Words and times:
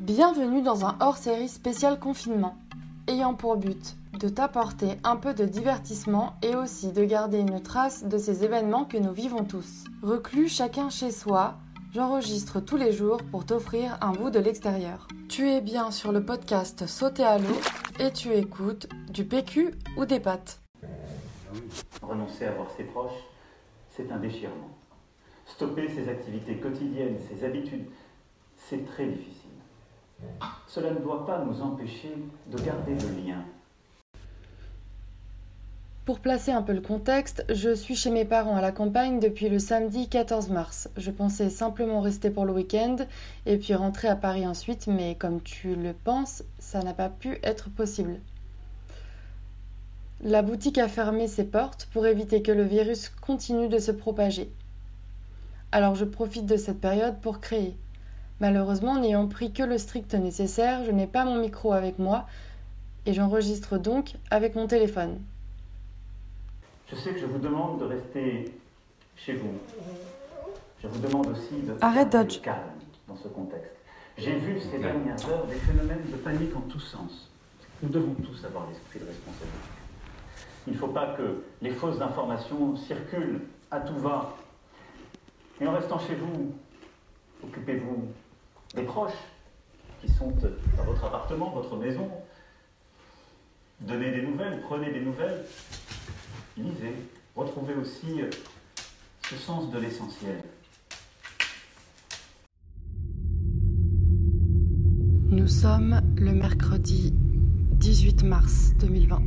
Bienvenue 0.00 0.60
dans 0.60 0.84
un 0.84 0.96
hors-série 1.00 1.48
spécial 1.48 1.98
confinement, 1.98 2.56
ayant 3.06 3.34
pour 3.34 3.56
but 3.56 3.96
de 4.18 4.28
t'apporter 4.28 4.98
un 5.04 5.16
peu 5.16 5.34
de 5.34 5.44
divertissement 5.44 6.34
et 6.42 6.54
aussi 6.54 6.92
de 6.92 7.04
garder 7.04 7.38
une 7.38 7.62
trace 7.62 8.04
de 8.04 8.18
ces 8.18 8.44
événements 8.44 8.84
que 8.84 8.98
nous 8.98 9.12
vivons 9.12 9.44
tous. 9.44 9.84
Reclus 10.02 10.48
chacun 10.48 10.90
chez 10.90 11.10
soi, 11.10 11.54
j'enregistre 11.92 12.60
tous 12.60 12.76
les 12.76 12.92
jours 12.92 13.18
pour 13.30 13.46
t'offrir 13.46 13.96
un 14.00 14.12
bout 14.12 14.30
de 14.30 14.40
l'extérieur. 14.40 15.08
Tu 15.28 15.48
es 15.48 15.60
bien 15.60 15.90
sur 15.90 16.12
le 16.12 16.24
podcast 16.24 16.86
Sauter 16.86 17.24
à 17.24 17.38
l'eau 17.38 17.60
et 17.98 18.12
tu 18.12 18.32
écoutes 18.32 18.88
du 19.10 19.24
PQ 19.24 19.70
ou 19.96 20.04
des 20.04 20.20
pâtes. 20.20 20.60
Renoncer 22.02 22.46
à 22.46 22.52
voir 22.52 22.68
ses 22.76 22.84
proches, 22.84 23.24
c'est 23.90 24.10
un 24.10 24.18
déchirement. 24.18 24.70
Stopper 25.46 25.88
ses 25.88 26.08
activités 26.08 26.56
quotidiennes, 26.56 27.16
ses 27.28 27.44
habitudes, 27.44 27.86
c'est 28.56 28.84
très 28.86 29.06
difficile. 29.06 29.43
Cela 30.66 30.92
ne 30.92 30.98
doit 30.98 31.24
pas 31.24 31.44
nous 31.44 31.60
empêcher 31.62 32.14
de 32.50 32.58
garder 32.58 32.94
le 32.94 33.26
lien. 33.26 33.44
Pour 36.04 36.20
placer 36.20 36.52
un 36.52 36.60
peu 36.60 36.74
le 36.74 36.82
contexte, 36.82 37.46
je 37.48 37.74
suis 37.74 37.94
chez 37.94 38.10
mes 38.10 38.26
parents 38.26 38.56
à 38.56 38.60
la 38.60 38.72
campagne 38.72 39.20
depuis 39.20 39.48
le 39.48 39.58
samedi 39.58 40.06
14 40.06 40.50
mars. 40.50 40.90
Je 40.98 41.10
pensais 41.10 41.48
simplement 41.48 42.02
rester 42.02 42.28
pour 42.28 42.44
le 42.44 42.52
week-end 42.52 42.96
et 43.46 43.56
puis 43.56 43.74
rentrer 43.74 44.08
à 44.08 44.16
Paris 44.16 44.46
ensuite, 44.46 44.86
mais 44.86 45.14
comme 45.14 45.40
tu 45.40 45.74
le 45.74 45.94
penses, 45.94 46.42
ça 46.58 46.82
n'a 46.82 46.92
pas 46.92 47.08
pu 47.08 47.38
être 47.42 47.70
possible. 47.70 48.20
La 50.22 50.42
boutique 50.42 50.76
a 50.76 50.88
fermé 50.88 51.26
ses 51.26 51.44
portes 51.44 51.88
pour 51.92 52.06
éviter 52.06 52.42
que 52.42 52.52
le 52.52 52.64
virus 52.64 53.08
continue 53.08 53.68
de 53.68 53.78
se 53.78 53.90
propager. 53.90 54.50
Alors 55.72 55.94
je 55.94 56.04
profite 56.04 56.44
de 56.44 56.58
cette 56.58 56.80
période 56.80 57.18
pour 57.22 57.40
créer. 57.40 57.78
Malheureusement, 58.44 59.00
n'ayant 59.00 59.26
pris 59.26 59.52
que 59.52 59.62
le 59.62 59.78
strict 59.78 60.12
nécessaire, 60.12 60.84
je 60.84 60.90
n'ai 60.90 61.06
pas 61.06 61.24
mon 61.24 61.40
micro 61.40 61.72
avec 61.72 61.98
moi 61.98 62.26
et 63.06 63.14
j'enregistre 63.14 63.78
donc 63.78 64.16
avec 64.30 64.54
mon 64.54 64.66
téléphone. 64.66 65.18
Je 66.90 66.94
sais 66.94 67.14
que 67.14 67.20
je 67.20 67.24
vous 67.24 67.38
demande 67.38 67.80
de 67.80 67.86
rester 67.86 68.54
chez 69.16 69.32
vous. 69.32 69.54
Je 70.82 70.88
vous 70.88 70.98
demande 70.98 71.28
aussi 71.28 71.62
de 71.62 71.74
Arrête, 71.80 72.12
Dodge. 72.12 72.42
calme 72.42 72.58
dans 73.08 73.16
ce 73.16 73.28
contexte. 73.28 73.72
J'ai 74.18 74.36
vu 74.36 74.60
ces 74.60 74.78
dernières 74.78 75.26
heures 75.30 75.46
des 75.46 75.54
phénomènes 75.54 76.04
de 76.12 76.16
panique 76.18 76.54
en 76.54 76.68
tous 76.68 76.80
sens. 76.80 77.30
Nous 77.82 77.88
devons 77.88 78.12
tous 78.12 78.44
avoir 78.44 78.68
l'esprit 78.68 78.98
de 79.00 79.06
responsabilité. 79.06 79.58
Il 80.66 80.74
ne 80.74 80.78
faut 80.78 80.88
pas 80.88 81.14
que 81.16 81.44
les 81.62 81.70
fausses 81.70 82.02
informations 82.02 82.76
circulent 82.76 83.40
à 83.70 83.80
tout 83.80 83.96
va. 84.00 84.36
Et 85.62 85.66
en 85.66 85.72
restant 85.72 85.98
chez 85.98 86.16
vous, 86.16 86.52
occupez-vous 87.42 88.06
des 88.74 88.82
proches 88.82 89.12
qui 90.00 90.10
sont 90.12 90.32
dans 90.76 90.84
votre 90.84 91.04
appartement, 91.04 91.50
votre 91.50 91.76
maison. 91.76 92.10
Donnez 93.80 94.10
des 94.10 94.22
nouvelles, 94.22 94.60
prenez 94.62 94.92
des 94.92 95.00
nouvelles, 95.00 95.44
lisez, 96.56 96.94
retrouvez 97.34 97.74
aussi 97.74 98.22
euh, 98.22 98.30
ce 99.28 99.36
sens 99.36 99.70
de 99.70 99.78
l'essentiel. 99.78 100.42
Nous 105.30 105.48
sommes 105.48 106.00
le 106.16 106.32
mercredi 106.32 107.12
18 107.14 108.22
mars 108.24 108.72
2020. 108.78 109.22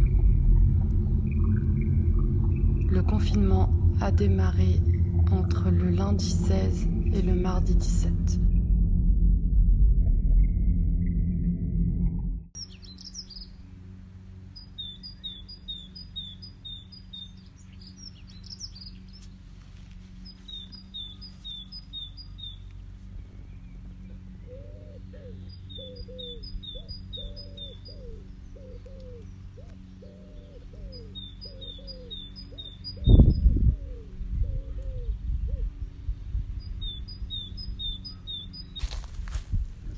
Le 2.89 3.03
confinement 3.03 3.69
a 3.99 4.11
démarré 4.11 4.79
entre 5.31 5.69
le 5.69 5.89
lundi 5.89 6.29
16 6.31 6.87
et 7.13 7.21
le 7.21 7.35
mardi 7.35 7.75
17. 7.75 8.39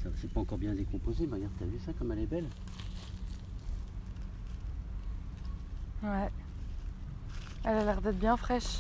Ça 0.02 0.09
c'est 0.22 0.29
pas 0.40 0.44
encore 0.44 0.58
bien 0.58 0.74
décomposé, 0.74 1.28
mais 1.28 1.36
regarde, 1.36 1.54
t'as 1.60 1.66
vu 1.66 1.80
ça 1.86 1.92
comme 1.94 2.12
elle 2.14 2.20
est 2.20 2.26
belle 2.26 2.48
Ouais. 6.02 6.30
Elle 7.66 7.78
a 7.78 7.84
l'air 7.84 8.02
d'être 8.02 8.18
bien 8.20 8.38
fraîche. 8.38 8.80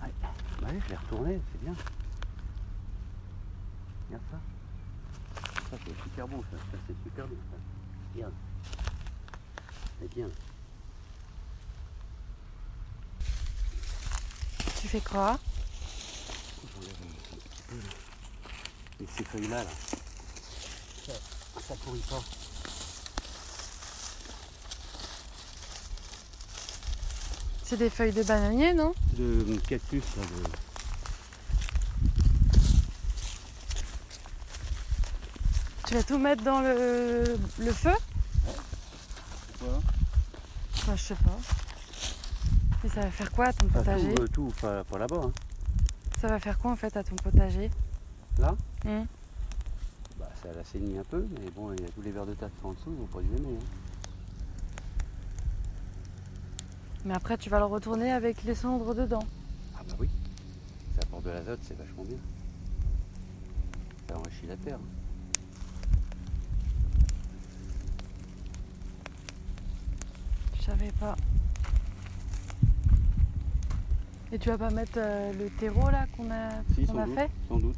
Ouais, 0.00 0.12
Bah 0.60 0.68
je 0.70 0.88
l'ai 0.88 0.96
retournée, 0.96 1.40
c'est 1.50 1.64
bien. 1.64 1.74
Regarde 4.06 4.22
ça. 4.30 4.38
Ça 5.70 5.76
c'est 5.84 6.02
super 6.04 6.28
bon 6.28 6.42
ça, 6.42 6.56
ça 6.56 6.78
c'est 6.86 6.96
super 7.02 7.26
bon 7.26 7.36
ça. 7.50 7.56
Regarde. 8.14 8.34
C'est 10.00 10.14
bien. 10.14 10.28
Tu 14.80 14.88
fais 14.88 15.00
quoi? 15.00 15.38
J'enlève 16.72 16.96
un 17.02 17.38
petit 17.38 17.62
peu. 17.68 19.02
Et 19.02 19.06
ces 19.08 19.24
feuilles 19.24 19.48
là, 19.48 19.64
là. 19.64 19.70
Ça, 21.06 21.12
ça 21.68 21.74
pourrit 21.84 22.02
pas. 22.08 22.22
C'est 27.64 27.76
des 27.76 27.90
feuilles 27.90 28.12
de 28.12 28.22
bananier, 28.22 28.74
non? 28.74 28.92
De 29.14 29.56
cactus 29.68 30.04
là, 30.16 30.22
de... 30.22 30.50
Tu 35.86 35.94
vas 35.94 36.02
tout 36.02 36.18
mettre 36.18 36.42
dans 36.42 36.60
le, 36.60 37.38
le 37.58 37.72
feu? 37.72 37.92
Bah, 40.86 40.96
je 40.96 41.02
sais 41.02 41.14
pas. 41.14 41.38
Et 42.84 42.88
ça 42.88 43.00
va 43.00 43.10
faire 43.10 43.30
quoi 43.32 43.46
à 43.46 43.52
ton 43.52 43.66
Pas 43.68 43.78
potager? 43.78 44.14
tout, 44.14 44.22
euh, 44.22 44.28
tout 44.28 44.52
pas, 44.60 44.84
pas 44.84 44.98
là-bas. 44.98 45.20
Hein. 45.24 45.32
Ça 46.20 46.28
va 46.28 46.38
faire 46.38 46.58
quoi 46.58 46.72
en 46.72 46.76
fait 46.76 46.94
à 46.96 47.02
ton 47.04 47.16
potager? 47.16 47.70
Là? 48.38 48.54
Hmm. 48.84 49.04
Ça 50.44 50.52
l'assainit 50.52 50.98
un 50.98 51.04
peu, 51.04 51.26
mais 51.40 51.50
bon, 51.56 51.72
il 51.72 51.80
y 51.80 51.84
a 51.84 51.88
tous 51.88 52.02
les 52.02 52.12
vers 52.12 52.26
de 52.26 52.34
terre 52.34 52.50
qui 52.54 52.60
sont 52.60 52.68
en 52.68 52.72
dessous, 52.72 52.90
ils 52.92 52.96
vont 52.98 53.06
pas 53.06 53.20
aimer. 53.20 53.56
hein. 53.58 53.64
Mais 57.06 57.14
après, 57.14 57.36
tu 57.38 57.48
vas 57.50 57.58
le 57.58 57.64
retourner 57.64 58.12
avec 58.12 58.44
les 58.44 58.54
cendres 58.54 58.94
dedans. 58.94 59.22
Ah 59.76 59.80
bah 59.88 59.94
oui, 59.98 60.08
ça 60.94 61.00
apporte 61.02 61.24
de 61.24 61.30
l'azote, 61.30 61.60
c'est 61.62 61.76
vachement 61.76 62.04
bien. 62.04 62.18
Ça 64.08 64.18
enrichit 64.18 64.46
la 64.46 64.56
terre. 64.56 64.78
Je 70.58 70.62
savais 70.62 70.92
pas. 71.00 71.16
Et 74.32 74.38
tu 74.38 74.48
vas 74.48 74.58
pas 74.58 74.70
mettre 74.70 74.92
euh, 74.96 75.32
le 75.32 75.48
terreau 75.50 75.90
là 75.90 76.06
qu'on 76.16 76.30
a, 76.30 76.50
Si, 76.74 76.82
a 76.90 77.04
doute, 77.06 77.14
fait? 77.14 77.30
sans 77.48 77.58
doute. 77.58 77.76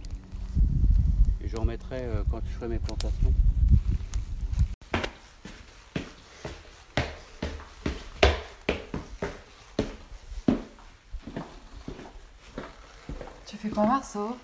Et 1.56 1.58
je 1.58 1.62
remettrai 1.62 2.04
euh, 2.04 2.22
quand 2.30 2.40
je 2.44 2.50
ferai 2.50 2.68
mes 2.68 2.78
plantations. 2.78 3.32
Tu 13.46 13.56
fais 13.56 13.70
quoi, 13.70 13.86
Marceau? 13.86 14.36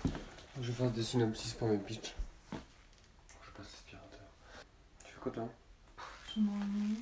Je 0.59 0.71
fasse 0.71 0.91
des 0.93 1.03
synopsis 1.03 1.53
pour 1.53 1.67
mes 1.67 1.77
pitchs. 1.77 2.15
Je 2.51 3.51
passe 3.51 3.67
l'aspirateur. 3.71 4.19
Tu 5.05 5.13
fais 5.13 5.19
quoi 5.19 5.31
toi? 5.31 5.49
Je 6.35 6.39
m'ennuie. 6.39 6.97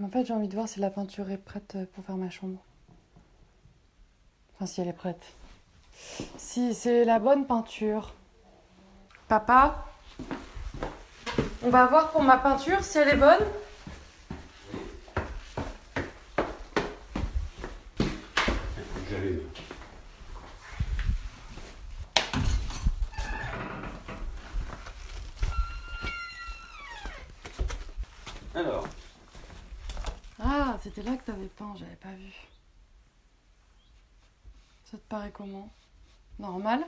En 0.00 0.08
fait, 0.10 0.26
j'ai 0.26 0.32
envie 0.32 0.48
de 0.48 0.54
voir 0.54 0.68
si 0.68 0.78
la 0.78 0.90
peinture 0.90 1.28
est 1.30 1.38
prête 1.38 1.74
euh, 1.74 1.86
pour 1.92 2.04
faire 2.04 2.16
ma 2.16 2.30
chambre. 2.30 2.62
Enfin, 4.54 4.66
si 4.66 4.80
elle 4.80 4.88
est 4.88 4.92
prête. 4.92 5.34
Si 6.36 6.72
c'est 6.72 7.04
la 7.04 7.18
bonne 7.18 7.48
peinture. 7.48 8.14
Papa 9.34 9.84
On 11.64 11.68
va 11.68 11.86
voir 11.86 12.12
pour 12.12 12.22
ma 12.22 12.38
peinture 12.38 12.84
si 12.84 12.98
elle 12.98 13.08
est 13.08 13.16
bonne. 13.16 13.44
Alors, 28.54 28.86
Ah, 30.38 30.76
c'était 30.80 31.02
là 31.02 31.16
que 31.16 31.24
t'avais 31.24 31.48
peint, 31.48 31.74
j'avais 31.76 31.96
pas 31.96 32.12
vu. 32.12 32.32
Ça 34.84 34.96
te 34.96 35.02
paraît 35.08 35.32
comment? 35.32 35.68
Normal? 36.38 36.84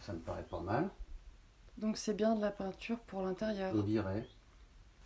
Ça 0.00 0.14
me 0.14 0.20
paraît 0.20 0.44
pas 0.44 0.60
mal. 0.60 0.88
Donc 1.78 1.96
c'est 1.96 2.14
bien 2.14 2.34
de 2.34 2.40
la 2.40 2.50
peinture 2.50 2.98
pour 3.00 3.22
l'intérieur. 3.22 3.72
On 3.74 3.82
dirait. 3.82 4.24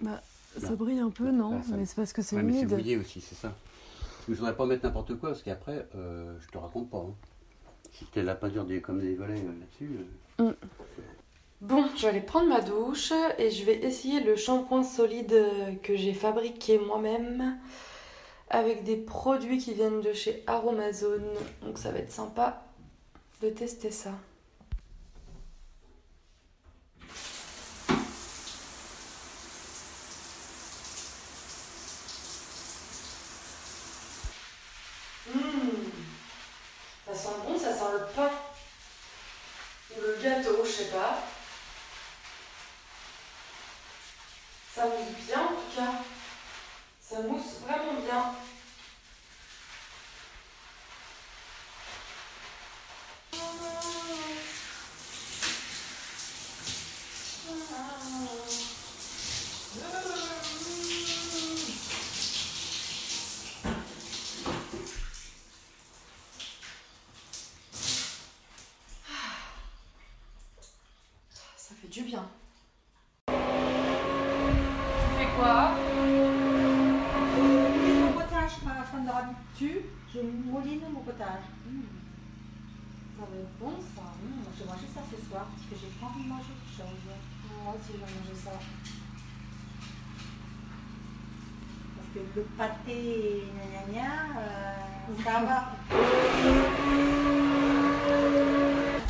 Bah, 0.01 0.21
ça 0.59 0.75
brille 0.75 0.99
un 0.99 1.11
peu, 1.11 1.31
non 1.31 1.51
bah, 1.59 1.63
ça- 1.69 1.77
Mais 1.77 1.87
c'est 1.87 1.97
parce 1.97 2.13
que 2.13 2.23
c'est 2.23 2.37
Ouais, 2.37 2.43
mais 2.43 2.53
c'est 2.53 2.63
humide. 2.63 2.73
mouillé 2.75 2.97
aussi, 2.97 3.21
c'est 3.21 3.35
ça. 3.35 3.53
Je 4.29 4.35
voudrais 4.35 4.57
pas 4.57 4.67
mettre 4.67 4.85
n'importe 4.85 5.15
quoi 5.19 5.31
parce 5.31 5.43
qu'après, 5.43 5.87
euh, 5.95 6.37
je 6.41 6.49
te 6.49 6.59
raconte 6.59 6.91
pas. 6.91 6.99
hein. 6.99 7.15
Si 7.93 8.05
c'était 8.07 8.23
la 8.23 8.35
peinture 8.35 8.65
des, 8.65 8.81
comme 8.81 9.01
des 9.01 9.15
volets 9.15 9.35
euh, 9.41 9.53
là-dessus. 9.61 9.99
euh, 10.41 10.53
Bon, 11.61 11.87
je 11.97 12.03
vais 12.03 12.09
aller 12.09 12.21
prendre 12.21 12.49
ma 12.49 12.61
douche 12.61 13.13
et 13.39 13.51
je 13.51 13.65
vais 13.65 13.77
essayer 13.85 14.21
le 14.21 14.35
shampoing 14.37 14.83
solide 14.83 15.35
que 15.83 15.97
j'ai 15.97 16.13
fabriqué 16.13 16.79
moi-même 16.79 17.59
avec 18.51 18.85
des 18.85 18.97
produits 18.97 19.59
qui 19.59 19.73
viennent 19.75 20.01
de 20.01 20.13
chez 20.13 20.43
Aromazone. 20.47 21.25
Donc 21.63 21.79
ça 21.79 21.93
va 21.93 21.99
être 22.01 22.11
sympa 22.13 22.63
de 23.41 23.49
tester 23.51 23.91
ça. 23.91 24.13
Mmh. 35.27 35.91
Ça 37.15 37.21
sent 37.21 37.37
bon, 37.47 37.57
ça 37.57 37.73
sent 37.73 37.93
le 37.93 38.07
pain. 38.07 38.31
Ou 39.97 40.01
le 40.01 40.19
gâteau, 40.21 40.65
je 40.65 40.69
sais 40.69 40.91
pas. 40.91 41.23
Ça 44.75 44.87
mousse 44.87 45.25
bien 45.25 45.41
en 45.41 45.49
tout 45.49 45.77
cas. 45.77 45.93
Ça 47.01 47.21
mousse 47.21 47.61
vraiment 47.65 48.01
bien. 48.01 48.35
Ça 71.67 71.75
fait 71.81 71.89
du 71.89 72.03
bien. 72.03 72.29
Tu 73.29 73.33
fais 75.17 75.29
quoi 75.35 75.71
Mon 77.39 78.13
potage, 78.13 78.53
ma 78.65 78.83
femme 78.85 79.07
de 79.07 79.11
tu, 79.57 79.81
je 80.13 80.21
potage. 81.25 81.45
Ça 83.17 83.25
va 83.31 83.37
être 83.39 83.59
bon 83.61 83.73
ça. 83.95 84.03
Moi, 84.03 84.53
je 84.57 84.63
vais 84.63 84.69
manger 84.69 84.89
ça 84.95 85.01
ce 85.11 85.29
soir 85.29 85.47
parce 85.51 85.63
que 85.69 85.77
j'ai 85.81 85.93
pas 86.01 86.07
envie 86.07 86.25
de 86.25 86.29
manger 86.29 86.53
autre 86.53 86.73
chose. 86.77 87.03
Moi 87.65 87.75
aussi 87.75 87.93
je 87.93 87.99
vais 87.99 88.01
manger 88.01 88.37
ça. 88.43 88.51
Parce 91.97 92.09
que 92.15 92.21
le 92.37 92.43
pâté, 92.57 93.45
gna 93.55 93.65
gna 93.71 93.83
gna, 93.93 94.11
euh, 94.39 95.23
ça 95.25 95.37
va. 95.45 96.81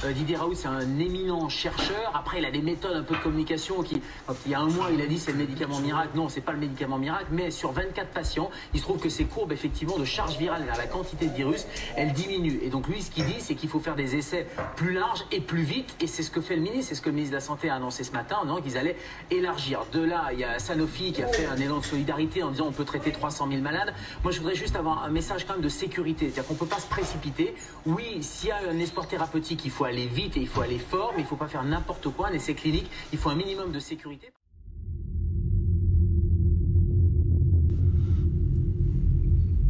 Euh, 0.04 0.12
Didier 0.12 0.36
Raoult, 0.36 0.54
c'est 0.54 0.68
un 0.68 0.98
éminent 0.98 1.48
chercheur. 1.48 2.12
Après, 2.14 2.38
il 2.38 2.44
a 2.44 2.50
des 2.50 2.60
méthodes 2.60 2.94
un 2.94 3.02
peu 3.02 3.14
de 3.14 3.20
communication 3.20 3.82
qui, 3.82 4.02
il 4.44 4.52
y 4.52 4.54
a 4.54 4.60
un 4.60 4.68
mois, 4.68 4.88
il 4.92 5.00
a 5.00 5.06
dit 5.06 5.18
c'est 5.18 5.32
le 5.32 5.38
médicament 5.38 5.80
miracle. 5.80 6.10
Non, 6.14 6.28
c'est 6.28 6.40
pas 6.40 6.52
le 6.52 6.58
médicament 6.58 6.98
miracle, 6.98 7.26
mais 7.30 7.50
sur 7.50 7.72
24 7.72 8.10
patients, 8.10 8.50
il 8.74 8.80
se 8.80 8.84
trouve 8.84 8.98
que 8.98 9.08
ces 9.08 9.24
courbes, 9.24 9.52
effectivement, 9.52 9.98
de 9.98 10.04
charge 10.04 10.36
virale 10.36 10.64
la 10.76 10.86
quantité 10.86 11.26
de 11.26 11.34
virus, 11.34 11.66
elles 11.96 12.12
diminuent. 12.12 12.58
Et 12.62 12.68
donc, 12.68 12.88
lui, 12.88 13.00
ce 13.00 13.10
qu'il 13.10 13.24
dit, 13.24 13.40
c'est 13.40 13.54
qu'il 13.54 13.68
faut 13.68 13.80
faire 13.80 13.94
des 13.94 14.16
essais 14.16 14.46
plus 14.76 14.92
larges 14.92 15.24
et 15.32 15.40
plus 15.40 15.62
vite. 15.62 15.96
Et 16.00 16.06
c'est 16.06 16.22
ce 16.22 16.30
que 16.30 16.40
fait 16.40 16.56
le 16.56 16.62
ministre. 16.62 16.88
C'est 16.88 16.94
ce 16.96 17.02
que 17.02 17.08
le 17.08 17.14
ministre 17.14 17.32
de 17.32 17.36
la 17.36 17.44
Santé 17.44 17.70
a 17.70 17.76
annoncé 17.76 18.04
ce 18.04 18.12
matin, 18.12 18.36
en 18.40 18.44
disant 18.44 18.60
qu'ils 18.60 18.76
allaient 18.76 18.96
élargir. 19.30 19.86
De 19.92 20.00
là, 20.00 20.30
il 20.32 20.40
y 20.40 20.44
a 20.44 20.58
Sanofi 20.58 21.12
qui 21.12 21.22
a 21.22 21.28
fait 21.28 21.46
un 21.46 21.56
élan 21.56 21.78
de 21.78 21.84
solidarité 21.84 22.42
en 22.42 22.50
disant 22.50 22.66
on 22.68 22.72
peut 22.72 22.84
traiter 22.84 23.12
300 23.12 23.48
000 23.48 23.62
malades. 23.62 23.94
Moi, 24.22 24.32
je 24.32 24.38
voudrais 24.40 24.54
juste 24.54 24.76
avoir 24.76 25.04
un 25.04 25.08
message 25.08 25.46
quand 25.46 25.54
même 25.54 25.62
de 25.62 25.68
sécurité. 25.68 26.26
C'est-à-dire 26.26 26.48
qu'on 26.48 26.54
peut 26.54 26.66
pas 26.66 26.80
se 26.80 26.88
précipiter. 26.88 27.54
Oui, 27.86 28.22
s'il 28.22 28.48
y 28.50 28.52
a 28.52 28.58
un 28.70 28.78
espoir 28.78 29.06
thérapeutique, 29.06 29.64
il 29.64 29.70
faut 29.70 29.84
aller 29.84 29.93
vite 30.02 30.36
et 30.36 30.40
il 30.40 30.48
faut 30.48 30.60
aller 30.60 30.78
fort, 30.78 31.12
mais 31.16 31.22
il 31.22 31.26
faut 31.26 31.36
pas 31.36 31.48
faire 31.48 31.64
n'importe 31.64 32.08
quoi. 32.10 32.28
Un 32.28 32.32
essai 32.32 32.54
clinique, 32.54 32.90
il 33.12 33.18
faut 33.18 33.30
un 33.30 33.34
minimum 33.34 33.72
de 33.72 33.78
sécurité. 33.78 34.32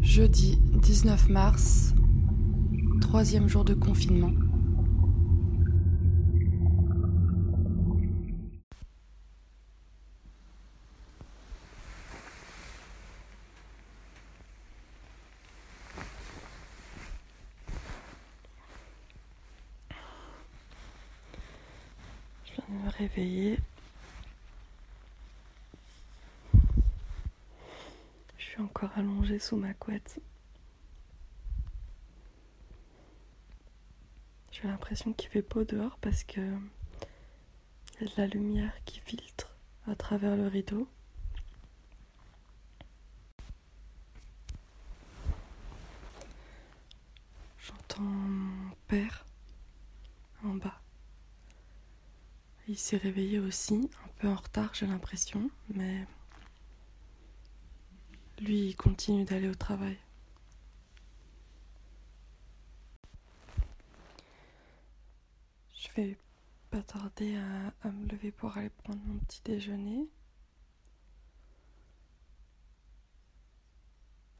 Jeudi 0.01 0.59
19 0.83 1.29
mars, 1.29 1.95
troisième 3.01 3.49
jour 3.49 3.65
de 3.65 3.75
confinement. 3.75 4.31
Réveiller. 22.99 23.59
Je 28.39 28.45
suis 28.45 28.61
encore 28.63 28.91
allongée 28.97 29.39
sous 29.39 29.57
ma 29.57 29.75
couette. 29.75 30.21
J'ai 34.53 34.69
l'impression 34.69 35.13
qu'il 35.13 35.29
fait 35.29 35.43
beau 35.43 35.65
dehors 35.65 35.99
parce 36.01 36.23
que 36.25 36.41
il 38.01 38.07
y 38.07 38.11
a 38.11 38.15
de 38.15 38.21
la 38.21 38.27
lumière 38.29 38.73
qui 38.85 39.01
filtre 39.01 39.51
à 39.89 39.95
travers 39.95 40.37
le 40.37 40.47
rideau. 40.47 40.89
J'entends 47.59 48.03
mon 48.03 48.71
père 48.89 49.25
en 50.45 50.55
bas. 50.55 50.81
Il 52.69 52.79
s'est 52.79 52.97
réveillé 52.97 53.39
aussi, 53.39 53.91
un 54.05 54.09
peu 54.19 54.29
en 54.29 54.37
retard 54.37 54.75
j'ai 54.75 54.87
l'impression, 54.87 55.51
mais 55.69 56.07
lui 58.39 58.69
il 58.69 58.77
continue 58.77 59.25
d'aller 59.25 59.49
au 59.49 59.55
travail. 59.55 59.99
Je 65.75 65.89
vais 65.97 66.17
pas 66.71 66.83
tarder 66.83 67.37
à, 67.37 67.75
à 67.87 67.91
me 67.93 68.07
lever 68.09 68.33
pour 68.33 68.57
aller 68.57 68.71
prendre 68.71 69.01
mon 69.05 69.19
petit 69.21 69.43
déjeuner. 69.45 70.09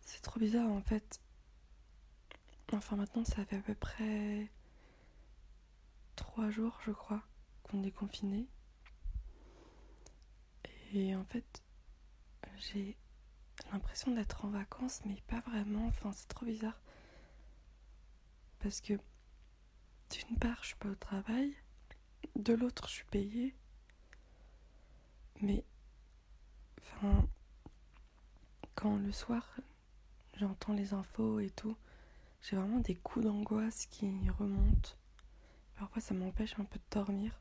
C'est 0.01 0.23
trop 0.23 0.41
bizarre 0.41 0.71
en 0.71 0.81
fait. 0.83 1.21
Enfin 2.73 2.97
maintenant 2.97 3.25
ça 3.25 3.45
fait 3.45 3.57
à 3.57 3.61
peu 3.61 3.75
près 3.75 4.49
trois 6.17 6.51
jours 6.51 6.79
je 6.85 6.91
crois 6.91 7.23
qu'on 7.65 7.83
est 7.83 7.91
confiné. 7.91 8.47
Et 10.93 11.15
en 11.17 11.25
fait 11.25 11.63
j'ai 12.57 12.97
l'impression 13.73 14.13
d'être 14.15 14.45
en 14.45 14.49
vacances 14.49 15.01
mais 15.05 15.21
pas 15.27 15.41
vraiment. 15.41 15.87
Enfin 15.89 16.13
c'est 16.13 16.29
trop 16.29 16.47
bizarre. 16.47 16.81
Parce 18.61 18.81
que 18.81 18.95
d'une 20.11 20.39
part, 20.39 20.59
je 20.63 20.69
suis 20.69 20.77
pas 20.77 20.89
au 20.89 20.95
travail, 20.95 21.55
de 22.37 22.55
l'autre, 22.55 22.89
je 22.89 22.95
suis 22.95 23.05
payée. 23.07 23.55
Mais, 25.41 25.65
quand 28.75 28.97
le 28.97 29.13
soir, 29.13 29.57
j'entends 30.35 30.73
les 30.73 30.95
infos 30.95 31.41
et 31.41 31.51
tout, 31.51 31.77
j'ai 32.43 32.57
vraiment 32.57 32.79
des 32.79 32.95
coups 32.95 33.25
d'angoisse 33.25 33.87
qui 33.87 34.07
remontent. 34.31 34.91
Parfois, 35.77 36.01
ça 36.01 36.15
m'empêche 36.15 36.59
un 36.59 36.65
peu 36.65 36.79
de 36.79 36.85
dormir. 36.91 37.41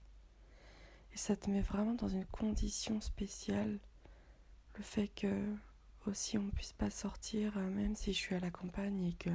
Et 1.13 1.17
ça 1.17 1.36
te 1.36 1.50
met 1.50 1.62
vraiment 1.62 1.93
dans 1.93 2.08
une 2.08 2.25
condition 2.25 3.00
spéciale. 3.01 3.79
Le 4.75 4.84
fait 4.84 5.08
que, 5.08 5.55
aussi, 6.08 6.38
on 6.38 6.50
puisse 6.50 6.74
pas 6.74 6.89
sortir, 6.89 7.58
euh, 7.58 7.70
même 7.70 7.96
si 7.96 8.13
je 8.13 8.17
suis 8.17 8.36
à 8.36 8.39
la 8.39 8.50
campagne 8.51 9.03
et 9.05 9.13
que 9.13 9.29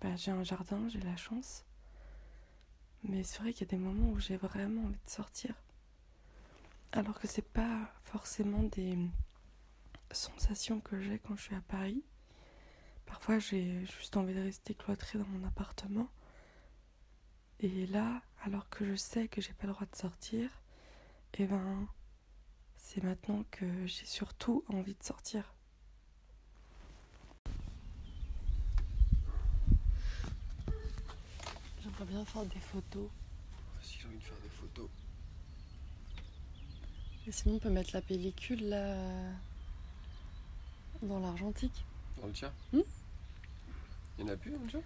bah, 0.00 0.16
j'ai 0.16 0.30
un 0.30 0.42
jardin, 0.42 0.88
j'ai 0.88 1.00
la 1.00 1.16
chance. 1.16 1.64
Mais 3.04 3.22
c'est 3.22 3.40
vrai 3.40 3.52
qu'il 3.52 3.66
y 3.66 3.70
a 3.70 3.76
des 3.76 3.82
moments 3.82 4.10
où 4.10 4.18
j'ai 4.18 4.36
vraiment 4.36 4.82
envie 4.84 5.04
de 5.04 5.10
sortir. 5.10 5.54
Alors 6.92 7.20
que 7.20 7.28
c'est 7.28 7.48
pas 7.48 7.92
forcément 8.04 8.62
des 8.64 8.98
sensations 10.10 10.80
que 10.80 11.00
j'ai 11.00 11.18
quand 11.18 11.36
je 11.36 11.42
suis 11.42 11.54
à 11.54 11.60
Paris. 11.60 12.02
Parfois 13.06 13.38
j'ai 13.38 13.84
juste 13.86 14.16
envie 14.16 14.34
de 14.34 14.40
rester 14.40 14.74
cloîtrée 14.74 15.18
dans 15.18 15.26
mon 15.26 15.46
appartement. 15.46 16.08
Et 17.60 17.86
là, 17.86 18.22
alors 18.42 18.68
que 18.70 18.84
je 18.84 18.94
sais 18.94 19.28
que 19.28 19.40
j'ai 19.40 19.52
pas 19.52 19.66
le 19.66 19.72
droit 19.72 19.86
de 19.86 19.96
sortir, 19.96 20.50
et 21.34 21.46
ben 21.46 21.88
c'est 22.76 23.02
maintenant 23.02 23.44
que 23.50 23.86
j'ai 23.86 24.04
surtout 24.04 24.64
envie 24.68 24.94
de 24.94 25.02
sortir. 25.02 25.54
J'aimerais 31.82 32.04
bien 32.04 32.24
faire 32.24 32.44
des 32.44 32.58
photos. 32.58 33.08
Si 33.80 33.98
j'ai 33.98 34.06
envie 34.08 34.18
de 34.18 34.22
faire 34.22 34.40
des 34.42 34.48
photos. 34.50 34.88
Et 37.26 37.32
sinon, 37.32 37.56
on 37.56 37.58
peut 37.58 37.70
mettre 37.70 37.90
la 37.94 38.02
pellicule 38.02 38.68
là. 38.68 38.96
dans 41.02 41.20
l'argentique. 41.20 41.84
Dans 42.20 42.26
le 42.26 42.32
tien? 42.32 42.52
Hmm? 42.72 42.80
Il 44.18 44.24
y 44.26 44.28
en 44.28 44.32
a 44.32 44.36
plus 44.36 44.50
dans 44.50 44.58
le 44.58 44.68
tien? 44.68 44.82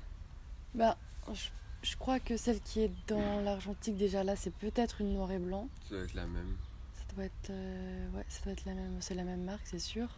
Bah, 0.75 0.99
je, 1.33 1.49
je 1.85 1.97
crois 1.97 2.19
que 2.19 2.37
celle 2.37 2.61
qui 2.61 2.81
est 2.81 2.91
dans 3.07 3.41
l'argentique 3.43 3.97
déjà 3.97 4.25
là, 4.25 4.37
c'est 4.37 4.53
peut-être 4.55 5.01
une 5.01 5.15
noir 5.15 5.31
et 5.31 5.39
blanc. 5.39 5.69
Ça 5.89 5.97
doit 5.97 6.05
être 6.05 6.15
la 6.15 6.27
même. 6.27 6.57
Ça 6.95 7.15
doit 7.15 7.25
être, 7.25 7.51
euh, 7.51 8.11
ouais, 8.13 8.25
ça 8.29 8.43
doit 8.43 8.53
être 8.53 8.65
la 8.65 8.75
même, 8.75 8.97
c'est 9.01 9.15
la 9.15 9.25
même 9.25 9.45
marque, 9.45 9.67
c'est 9.67 9.79
sûr. 9.79 10.09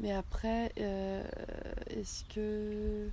Mais 0.00 0.12
après, 0.12 0.72
euh, 0.78 1.24
est-ce 1.86 2.24
que, 2.24 3.08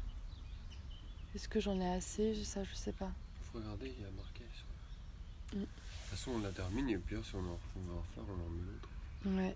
est-ce 1.36 1.48
que 1.48 1.60
j'en 1.60 1.79
ai 1.79 1.89
assez? 1.89 2.36
Ça, 2.43 2.63
je 2.63 2.74
sais 2.75 2.91
pas. 2.91 3.12
Faut 3.51 3.60
regarder, 3.60 3.93
il 3.98 4.03
y 4.03 4.07
a 4.07 4.12
marqué 4.12 4.43
sur. 4.53 5.57
Mm. 5.57 5.62
De 5.62 5.65
toute 5.65 6.19
façon, 6.19 6.31
on 6.31 6.39
la 6.39 6.51
termine 6.51 6.89
et 6.89 6.98
puis 6.98 7.15
si 7.24 7.36
on, 7.36 7.39
en, 7.39 7.41
va 7.43 7.93
en 7.93 8.00
refaire, 8.00 8.24
on 8.27 8.45
en 8.45 8.50
met 8.50 8.63
l'autre. 8.65 8.89
Ouais, 9.25 9.55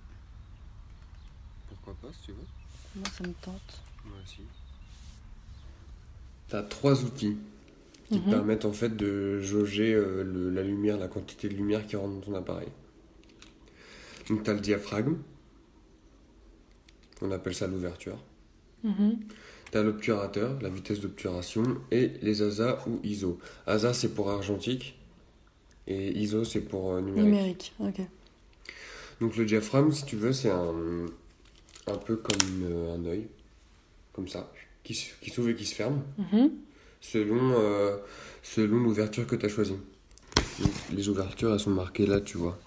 Pourquoi 1.68 1.94
pas 1.96 2.14
si 2.14 2.28
tu 2.28 2.32
veux 2.32 2.48
moi 2.96 3.08
ça 3.16 3.28
me 3.28 3.34
tente. 3.34 3.82
Moi 4.06 4.18
aussi. 4.24 4.42
T'as 6.48 6.64
trois 6.64 7.04
outils 7.04 7.38
qui 8.10 8.20
Mhm. 8.20 8.30
permettent 8.30 8.66
en 8.66 8.74
fait 8.74 8.96
de 8.96 9.40
jauger 9.42 9.94
euh, 9.94 10.24
le- 10.24 10.50
la 10.50 10.64
lumière, 10.64 10.98
la 10.98 11.08
quantité 11.08 11.50
de 11.50 11.54
lumière 11.56 11.86
qui 11.86 11.96
rentre 11.96 12.14
dans 12.16 12.22
ton 12.22 12.36
appareil. 12.36 12.70
Donc 14.30 14.44
t'as 14.44 14.54
le 14.54 14.60
diaphragme, 14.62 15.18
on 17.22 17.32
appelle 17.32 17.56
ça 17.56 17.68
l'ouverture. 17.68 18.18
Mhm. 18.84 19.18
T'as 19.72 19.84
l'obturateur, 19.84 20.58
la 20.62 20.70
vitesse 20.70 21.02
d'obturation, 21.02 21.64
et 21.92 22.12
les 22.22 22.42
ASA 22.42 22.80
ou 22.88 23.00
ISO. 23.04 23.40
ASA 23.66 23.94
c'est 23.94 24.14
pour 24.14 24.30
argentique, 24.30 24.98
et 25.88 26.18
ISO 26.18 26.44
c'est 26.46 26.62
pour 26.62 26.94
euh, 26.94 27.02
numérique. 27.02 27.26
Numérique, 27.26 27.74
ok. 27.80 28.02
Donc 29.20 29.36
le 29.36 29.46
diaphragme, 29.46 29.92
si 29.92 30.06
tu 30.06 30.16
veux, 30.16 30.32
c'est 30.32 30.52
un, 30.52 31.06
un 31.88 31.98
peu 31.98 32.16
comme 32.18 32.64
euh, 32.64 32.96
un 32.96 33.06
œil, 33.06 33.28
comme 34.14 34.28
ça, 34.28 34.50
qui, 34.84 34.94
qui 35.22 35.30
s'ouvre 35.32 35.50
et 35.50 35.56
qui 35.56 35.66
se 35.66 35.76
ferme, 35.76 36.02
Mhm. 36.18 36.52
Selon, 37.02 37.54
euh, 37.58 37.98
selon 38.44 38.78
l'ouverture 38.78 39.26
que 39.28 39.36
tu 39.36 39.46
as 39.46 39.50
choisie. 39.50 39.78
Donc, 40.60 40.72
les 40.92 41.10
ouvertures, 41.10 41.54
elles 41.54 41.60
sont 41.60 41.70
marquées 41.72 42.06
là, 42.06 42.20
tu 42.22 42.38
vois. 42.38 42.58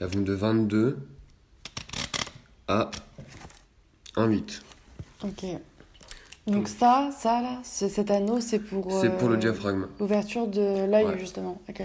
Elles 0.00 0.08
vont 0.08 0.22
de 0.22 0.32
22 0.32 0.98
à 2.68 2.90
1,8. 4.16 4.62
Ok. 5.24 5.44
Donc 6.46 6.68
ça, 6.68 7.10
ça 7.16 7.42
là, 7.42 7.60
cet 7.62 8.10
anneau, 8.10 8.40
c'est 8.40 8.58
pour. 8.58 8.90
C'est 9.00 9.10
pour 9.18 9.28
le 9.28 9.34
euh, 9.34 9.38
diaphragme. 9.38 9.86
L'ouverture 10.00 10.48
de 10.48 10.86
l'œil 10.90 11.04
Ouais. 11.04 11.18
justement. 11.18 11.60
Ok. 11.68 11.82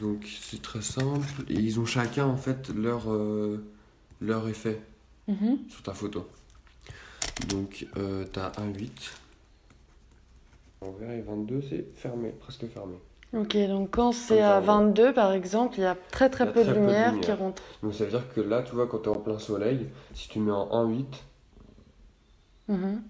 Donc 0.00 0.26
c'est 0.42 0.60
très 0.60 0.82
simple. 0.82 1.26
Et 1.48 1.54
ils 1.54 1.78
ont 1.78 1.86
chacun 1.86 2.26
en 2.26 2.36
fait 2.36 2.70
leur, 2.70 3.10
euh, 3.12 3.64
leur 4.20 4.48
effet 4.48 4.80
Mhm. 5.28 5.58
sur 5.70 5.82
ta 5.82 5.94
photo. 5.94 6.28
Donc 7.48 7.86
euh, 7.96 8.24
t'as 8.32 8.50
1,8. 8.58 8.90
Et 11.10 11.20
22, 11.22 11.62
c'est 11.62 11.86
fermé, 11.94 12.30
presque 12.30 12.66
fermé. 12.68 12.96
Ok, 13.32 13.56
donc 13.68 13.90
quand 13.90 14.12
c'est 14.12 14.40
à 14.42 14.60
ouais. 14.60 14.60
22 14.60 15.12
par 15.12 15.32
exemple, 15.32 15.78
il 15.78 15.82
y 15.82 15.84
a 15.84 15.96
très 16.10 16.30
très 16.30 16.44
a 16.44 16.46
peu 16.46 16.64
de 16.64 16.72
très 16.72 16.74
peu 16.74 16.92
de 16.92 16.92
lumière 16.92 17.20
qui 17.20 17.32
rentre. 17.32 17.62
Donc 17.82 17.94
ça 17.94 18.04
veut 18.04 18.10
dire 18.10 18.28
que 18.34 18.40
là, 18.40 18.62
tu 18.62 18.74
vois, 18.74 18.86
quand 18.86 18.98
t'es 19.00 19.08
en 19.08 19.16
plein 19.20 19.38
soleil, 19.38 19.90
si 20.14 20.28
tu 20.28 20.38
mets 20.40 20.52
en 20.52 20.68
1,8, 20.72 21.24
Mhm. 22.68 23.02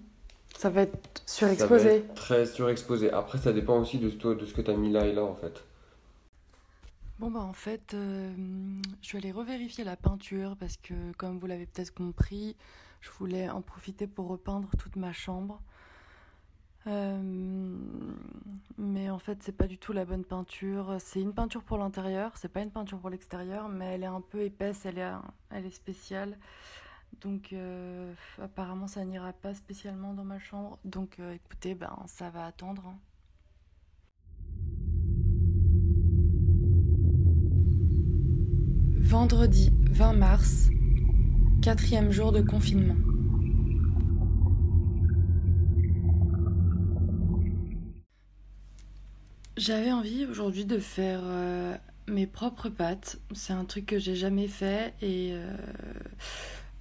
Ça 0.57 0.69
va 0.69 0.81
être 0.83 1.23
ça 1.57 1.67
va 1.67 1.67
surexposé. 1.67 1.89
être 1.89 2.13
très 2.15 2.45
surexposé. 2.45 3.11
Après, 3.11 3.37
ça 3.37 3.53
dépend 3.53 3.79
aussi 3.79 3.99
de, 3.99 4.09
toi, 4.09 4.35
de 4.35 4.45
ce 4.45 4.53
que 4.53 4.61
t'as 4.61 4.75
mis 4.75 4.91
là 4.91 5.05
et 5.05 5.13
là 5.13 5.23
en 5.23 5.35
fait. 5.35 5.63
Bon 7.19 7.31
bah 7.31 7.39
en 7.41 7.53
fait, 7.53 7.93
euh, 7.93 8.33
je 9.01 9.13
vais 9.13 9.19
aller 9.19 9.31
revérifier 9.31 9.83
la 9.85 9.95
peinture 9.95 10.55
parce 10.59 10.75
que 10.77 10.93
comme 11.17 11.39
vous 11.39 11.47
l'avez 11.47 11.65
peut-être 11.65 11.93
compris, 11.93 12.55
je 12.99 13.09
voulais 13.11 13.49
en 13.49 13.61
profiter 13.61 14.05
pour 14.07 14.27
repeindre 14.27 14.69
toute 14.77 14.97
ma 14.97 15.13
chambre. 15.13 15.61
Euh, 16.87 17.77
mais 18.77 19.09
en 19.09 19.19
fait, 19.19 19.41
c'est 19.41 19.51
pas 19.55 19.67
du 19.67 19.77
tout 19.77 19.93
la 19.93 20.05
bonne 20.05 20.23
peinture. 20.25 20.97
C'est 20.99 21.21
une 21.21 21.33
peinture 21.33 21.63
pour 21.63 21.77
l'intérieur, 21.77 22.31
c'est 22.37 22.49
pas 22.49 22.61
une 22.61 22.71
peinture 22.71 22.99
pour 22.99 23.09
l'extérieur, 23.09 23.69
mais 23.69 23.85
elle 23.95 24.03
est 24.03 24.07
un 24.07 24.21
peu 24.21 24.41
épaisse, 24.41 24.85
elle 24.85 24.99
est, 24.99 25.11
elle 25.51 25.65
est 25.65 25.71
spéciale. 25.71 26.37
Donc 27.21 27.53
euh, 27.53 28.13
apparemment, 28.41 28.87
ça 28.87 29.05
n'ira 29.05 29.33
pas 29.33 29.53
spécialement 29.53 30.13
dans 30.13 30.25
ma 30.25 30.39
chambre. 30.39 30.77
Donc 30.85 31.19
euh, 31.19 31.33
écoutez, 31.33 31.75
ben 31.75 31.95
ça 32.07 32.29
va 32.29 32.45
attendre. 32.45 32.83
hein. 32.87 32.97
Vendredi 38.99 39.71
20 39.91 40.13
mars, 40.13 40.69
quatrième 41.61 42.11
jour 42.11 42.31
de 42.31 42.41
confinement. 42.41 42.95
J'avais 49.57 49.93
envie 49.93 50.25
aujourd'hui 50.25 50.65
de 50.65 50.79
faire 50.79 51.21
euh, 51.23 51.77
mes 52.07 52.27
propres 52.27 52.67
pâtes. 52.67 53.19
C'est 53.33 53.53
un 53.53 53.63
truc 53.63 53.85
que 53.85 53.99
j'ai 53.99 54.15
jamais 54.15 54.49
fait 54.49 54.93
et 55.01 55.29
euh, 55.31 55.55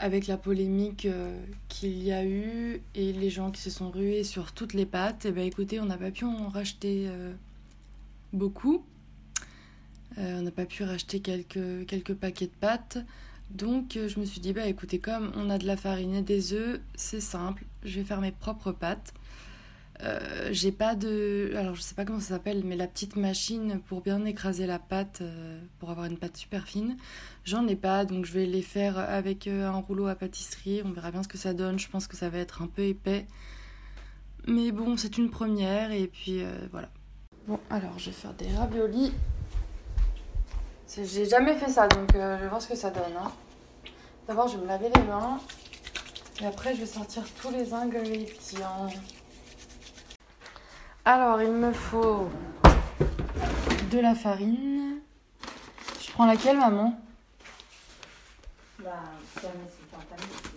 avec 0.01 0.27
la 0.27 0.37
polémique 0.37 1.07
euh, 1.07 1.39
qu'il 1.69 2.03
y 2.03 2.11
a 2.11 2.25
eu 2.25 2.83
et 2.97 3.13
les 3.13 3.31
gens 3.31 3.53
qui 3.53 3.61
se 3.61 3.71
sont 3.71 3.93
rués 3.93 4.25
sur 4.25 4.51
toutes 4.51 4.75
les 4.75 4.87
pâtes, 4.87 5.25
et 5.25 5.31
ben 5.31 5.47
écoutez, 5.47 5.79
on 5.79 5.85
n'a 5.85 5.97
pas 5.97 6.11
pu 6.11 6.25
en 6.25 6.49
racheter 6.49 7.09
beaucoup. 8.33 8.85
On 10.17 10.43
n'a 10.43 10.51
pas 10.51 10.67
pu 10.67 10.83
racheter 10.83 11.21
quelques, 11.21 11.87
quelques 11.87 12.15
paquets 12.15 12.47
de 12.47 12.53
pâtes. 12.61 12.99
Donc 13.51 13.93
je 13.95 14.19
me 14.19 14.25
suis 14.25 14.41
dit, 14.41 14.53
bah 14.53 14.67
écoutez, 14.67 14.99
comme 14.99 15.31
on 15.37 15.49
a 15.49 15.59
de 15.59 15.67
la 15.67 15.77
farine 15.77 16.15
et 16.15 16.23
des 16.23 16.53
œufs, 16.55 16.81
c'est 16.97 17.21
simple, 17.21 17.65
je 17.85 18.01
vais 18.01 18.05
faire 18.05 18.21
mes 18.21 18.33
propres 18.33 18.73
pâtes. 18.73 19.15
Euh, 20.03 20.49
j'ai 20.51 20.73
pas 20.73 20.97
de. 20.97 21.53
Alors 21.57 21.75
je 21.77 21.81
sais 21.81 21.95
pas 21.95 22.05
comment 22.05 22.21
ça 22.21 22.31
s'appelle, 22.35 22.63
mais 22.65 22.77
la 22.77 22.89
petite 22.89 23.17
machine 23.17 23.81
pour 23.87 24.01
bien 24.01 24.25
écraser 24.25 24.67
la 24.67 24.79
pâte, 24.79 25.21
euh, 25.21 25.61
pour 25.79 25.91
avoir 25.91 26.07
une 26.07 26.19
pâte 26.19 26.37
super 26.37 26.67
fine. 26.67 26.97
J'en 27.45 27.67
ai 27.69 27.77
pas, 27.77 28.05
donc 28.05 28.25
je 28.25 28.33
vais 28.33 28.47
les 28.47 28.63
faire 28.63 28.99
avec 28.99 29.47
euh, 29.47 29.69
un 29.69 29.79
rouleau 29.79 30.07
à 30.07 30.15
pâtisserie. 30.17 30.83
On 30.85 30.91
verra 30.91 31.11
bien 31.13 31.23
ce 31.23 31.29
que 31.29 31.39
ça 31.39 31.55
donne. 31.55 31.79
Je 31.79 31.89
pense 31.89 32.07
que 32.09 32.17
ça 32.17 32.29
va 32.29 32.39
être 32.39 32.63
un 32.63 32.67
peu 32.67 32.83
épais. 32.83 33.27
Mais 34.47 34.73
bon, 34.73 34.97
c'est 34.97 35.17
une 35.17 35.31
première, 35.31 35.91
et 35.93 36.07
puis 36.07 36.43
voilà. 36.71 36.91
Bon, 37.47 37.59
alors 37.71 37.99
je 37.99 38.07
vais 38.07 38.13
faire 38.13 38.35
des 38.35 38.49
raviolis. 38.55 39.13
J'ai 41.03 41.27
jamais 41.27 41.57
fait 41.57 41.71
ça, 41.71 41.89
donc 41.89 42.11
je 42.13 42.19
vais 42.19 42.49
voir 42.49 42.61
ce 42.61 42.69
que 42.69 42.77
ça 42.77 42.91
donne. 42.91 43.17
hein. 43.19 43.33
D'abord, 44.29 44.49
je 44.49 44.57
vais 44.57 44.63
me 44.63 44.69
laver 44.69 44.91
les 44.95 45.03
mains. 45.05 45.41
Et 46.43 46.47
après, 46.47 46.75
je 46.75 46.81
vais 46.81 46.87
sortir 46.87 47.23
tous 47.41 47.51
les 47.51 47.73
ingrédients. 47.73 48.91
Alors, 51.07 51.43
il 51.43 51.51
me 51.53 51.71
faut 51.73 52.31
de 53.91 53.99
la 53.99 54.15
farine. 54.15 55.01
Je 56.01 56.11
prends 56.13 56.25
laquelle, 56.25 56.57
maman? 56.57 56.99
Bah, 58.79 58.91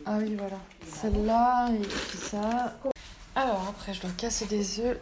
Ah 0.06 0.18
oui, 0.20 0.36
voilà. 0.36 0.58
Celle-là 0.88 1.70
et 1.74 1.80
puis 1.86 2.18
ça. 2.18 2.78
Alors, 3.36 3.68
après, 3.70 3.94
je 3.94 4.02
dois 4.02 4.12
casser 4.12 4.46
des 4.46 4.80
œufs. 4.80 5.00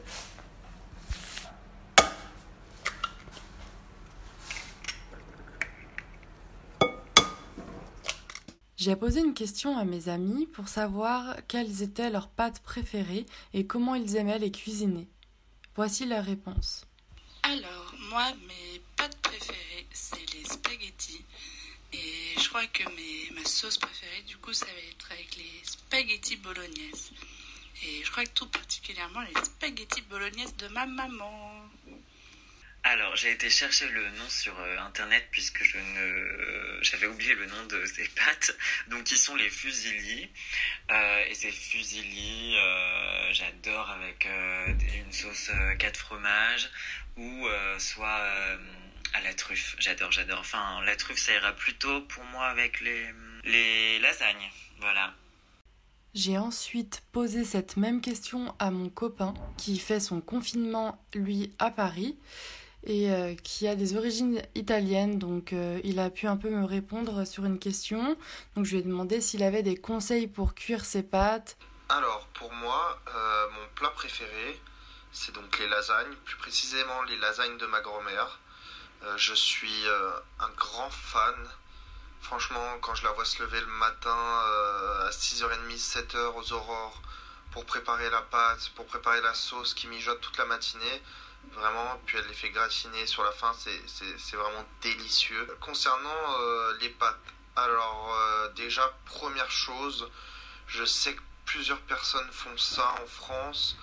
J'ai 8.78 8.96
posé 8.96 9.20
une 9.20 9.34
question 9.36 9.78
à 9.78 9.86
mes 9.86 10.10
amis 10.10 10.48
pour 10.48 10.68
savoir 10.68 11.38
quelles 11.48 11.84
étaient 11.84 12.10
leurs 12.10 12.30
pâtes 12.30 12.60
préférées 12.62 13.25
et 13.54 13.66
comment 13.68 13.94
ils 13.94 14.16
aimaient 14.16 14.40
les 14.40 14.52
cuisiner. 14.52 15.08
Voici 15.75 16.05
la 16.05 16.22
réponse. 16.22 16.86
Alors, 17.44 17.94
moi, 18.10 18.32
mes 18.48 18.82
pâtes 18.96 19.17
préférées, 19.22 19.86
c'est 19.91 20.34
les 20.34 20.46
spaghettis. 20.46 21.25
Et 21.91 22.39
je 22.39 22.48
crois 22.50 22.65
que 22.67 22.84
mes, 22.96 23.36
ma 23.36 23.46
sauce 23.46 23.77
préférée, 23.77 24.22
du 24.24 24.38
coup, 24.38 24.53
ça 24.53 24.65
va 24.65 24.72
être 24.89 25.12
avec 25.12 25.36
les 25.36 25.62
spaghettis 25.63 26.38
bolognaises. 26.38 27.12
Et 27.84 28.03
je 28.03 28.12
crois 28.12 28.24
que 28.24 28.32
tout 28.32 28.48
particulièrement 28.48 29.22
les 29.22 29.44
spaghettis 29.44 30.01
bolognaises 30.10 30.55
de 30.55 30.67
ma 30.70 30.86
maman. 30.86 31.70
Alors, 32.88 33.15
j'ai 33.15 33.32
été 33.32 33.50
chercher 33.50 33.89
le 33.89 34.04
nom 34.12 34.30
sur 34.30 34.54
euh, 34.60 34.77
internet 34.77 35.27
puisque 35.32 35.63
je 35.63 35.80
ne 35.80 36.84
j'avais 36.84 37.08
oublié 37.08 37.34
le 37.34 37.48
nom 37.48 37.65
de 37.65 37.84
ces 37.88 38.08
pâtes. 38.15 38.56
Donc, 38.89 39.10
ils 39.12 39.18
sont 39.18 39.36
les 39.36 39.50
fusilli. 39.50 40.30
Euh, 40.92 41.25
et 41.27 41.34
ces 41.34 41.51
fusilli, 41.51 42.56
euh, 42.56 43.34
j'adore 43.34 43.89
avec 43.89 44.27
euh, 44.27 44.68
une 45.04 45.12
sauce 45.12 45.50
4 45.80 45.98
fromages 45.98 46.70
ou 47.18 47.48
euh, 47.48 47.80
soit 47.80 48.20
euh, 48.20 48.58
à 49.13 49.22
la 49.22 49.34
truffe. 49.34 49.75
J'adore, 49.80 50.12
j'adore. 50.12 50.42
Enfin, 50.42 50.84
la 50.86 50.96
truffe, 50.96 51.18
ça 51.18 51.34
ira 51.34 51.54
plutôt 51.54 52.01
pour 52.01 52.24
moi 52.25 52.46
avec 52.46 52.82
les, 52.82 53.08
les 53.46 53.98
lasagnes. 53.98 54.51
Voilà. 54.80 55.12
J'ai 56.13 56.38
ensuite 56.38 57.01
posé 57.12 57.46
cette 57.46 57.77
même 57.77 58.00
question 58.00 58.54
à 58.60 58.70
mon 58.70 58.89
copain 58.89 59.34
qui 59.58 59.80
fait 59.80 60.00
son 60.00 60.22
confinement, 60.22 61.04
lui, 61.15 61.51
à 61.58 61.72
Paris. 61.72 62.15
Et 62.86 63.12
euh, 63.12 63.36
qui 63.36 63.68
a 63.68 63.75
des 63.75 63.96
origines 63.96 64.42
italiennes. 64.56 65.20
Donc 65.20 65.54
euh, 65.54 65.80
il 65.84 66.00
a 66.00 66.10
pu 66.10 66.27
un 66.27 66.38
peu 66.38 66.50
me 66.50 66.65
répondre 66.65 67.25
sur 67.25 67.46
une 67.46 67.60
question. 67.60 68.15
Donc 68.56 68.65
je 68.65 68.72
lui 68.72 68.80
ai 68.80 68.84
demandé 68.84 69.22
s'il 69.22 69.44
avait 69.44 69.63
des 69.63 69.75
conseils 69.75 70.27
pour 70.27 70.54
cuire 70.54 70.86
ses 70.86 71.04
pâtes. 71.04 71.58
Alors 71.89 72.27
pour 72.34 72.51
moi, 72.54 73.00
euh, 73.08 73.48
mon 73.51 73.68
plat 73.75 73.89
préféré, 73.89 74.60
c'est 75.12 75.34
donc 75.34 75.60
les 75.60 75.68
lasagnes, 75.68 76.15
plus 76.25 76.38
précisément 76.38 77.04
les 77.04 77.18
lasagnes 77.18 77.58
de 77.58 77.65
ma 77.68 77.82
grand-mère. 77.82 78.39
je 79.18 79.34
suis 79.34 79.84
un 80.39 80.50
grand 80.58 80.89
fan. 80.89 81.36
Franchement, 82.22 82.80
quand 82.82 82.96
je 82.96 83.04
la 83.04 83.12
vois 83.12 83.24
se 83.24 83.42
lever 83.44 83.62
le 83.62 83.68
matin 83.68 84.18
à 85.06 85.10
6h30, 85.12 85.77
7h 85.77 86.18
aux 86.36 86.54
aurores 86.54 87.01
pour 87.51 87.65
préparer 87.65 88.10
la 88.10 88.22
pâte, 88.22 88.72
pour 88.75 88.86
préparer 88.86 89.22
la 89.22 89.34
sauce 89.34 89.74
qui 89.75 89.88
mijote 89.88 90.20
toute 90.22 90.38
la 90.38 90.46
matinée, 90.46 91.01
Vraiment, 91.54 92.00
puis 92.06 92.18
elle 92.18 92.28
les 92.28 92.34
fait 92.34 92.50
gratiner 92.50 93.06
sur 93.08 93.24
la 93.24 93.32
fin, 93.32 93.54
c'est 93.54 94.36
vraiment 94.36 94.66
délicieux. 94.82 95.48
Concernant 95.62 96.40
euh, 96.40 96.78
les 96.80 96.90
pâtes, 96.90 97.18
alors 97.56 98.14
euh, 98.14 98.50
déjà, 98.54 98.94
première 99.06 99.50
chose, 99.50 100.10
je 100.68 100.84
sais 100.84 101.16
que 101.16 101.22
plusieurs 101.46 101.80
personnes 101.82 102.30
font 102.32 102.58
ça 102.58 102.96
en 103.02 103.08
France, 103.08 103.78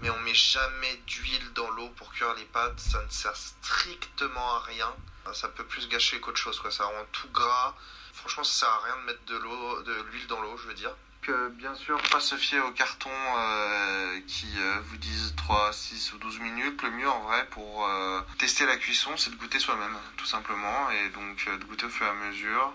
mais 0.00 0.10
on 0.10 0.18
met 0.20 0.34
jamais 0.34 0.96
d'huile 1.06 1.52
dans 1.52 1.70
l'eau 1.70 1.90
pour 1.90 2.12
cuire 2.12 2.34
les 2.34 2.44
pâtes, 2.46 2.80
ça 2.80 3.02
ne 3.04 3.10
sert 3.10 3.36
strictement 3.36 4.56
à 4.56 4.60
rien. 4.60 4.94
Ça 5.34 5.48
peut 5.48 5.66
plus 5.66 5.88
gâcher 5.88 6.20
qu'autre 6.20 6.38
chose, 6.38 6.58
quoi. 6.58 6.70
ça 6.70 6.84
rend 6.84 7.06
tout 7.12 7.28
gras. 7.28 7.74
Franchement, 8.14 8.44
ça 8.44 8.60
sert 8.60 8.68
à 8.70 8.84
rien 8.84 8.96
de 8.96 9.02
mettre 9.02 9.24
de 9.26 9.82
de 9.82 10.02
l'huile 10.10 10.26
dans 10.26 10.40
l'eau, 10.40 10.56
je 10.56 10.68
veux 10.68 10.74
dire 10.74 10.94
bien 11.58 11.74
sûr, 11.74 12.00
pas 12.10 12.20
se 12.20 12.36
fier 12.36 12.60
aux 12.60 12.70
cartons 12.70 13.10
euh, 13.10 14.20
qui 14.26 14.48
euh, 14.58 14.80
vous 14.84 14.96
disent 14.96 15.34
3, 15.36 15.72
6 15.72 16.12
ou 16.12 16.18
12 16.18 16.38
minutes. 16.40 16.82
Le 16.82 16.90
mieux 16.90 17.08
en 17.08 17.20
vrai 17.20 17.46
pour 17.50 17.86
euh, 17.86 18.20
tester 18.38 18.66
la 18.66 18.76
cuisson, 18.76 19.16
c'est 19.16 19.30
de 19.30 19.36
goûter 19.36 19.58
soi-même, 19.58 19.96
tout 20.16 20.26
simplement. 20.26 20.90
Et 20.90 21.08
donc 21.10 21.48
de 21.48 21.64
goûter 21.64 21.86
au 21.86 21.90
fur 21.90 22.06
et 22.06 22.10
à 22.10 22.14
mesure, 22.14 22.72